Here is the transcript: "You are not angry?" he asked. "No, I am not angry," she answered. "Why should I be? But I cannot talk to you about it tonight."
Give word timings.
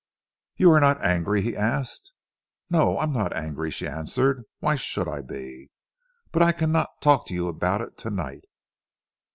"You 0.57 0.71
are 0.71 0.79
not 0.79 0.99
angry?" 1.01 1.41
he 1.43 1.55
asked. 1.55 2.11
"No, 2.71 2.97
I 2.97 3.03
am 3.03 3.11
not 3.13 3.35
angry," 3.35 3.69
she 3.69 3.87
answered. 3.87 4.45
"Why 4.57 4.75
should 4.75 5.07
I 5.07 5.21
be? 5.21 5.69
But 6.31 6.41
I 6.41 6.53
cannot 6.53 7.03
talk 7.03 7.27
to 7.27 7.35
you 7.35 7.47
about 7.47 7.81
it 7.81 7.99
tonight." 7.99 8.45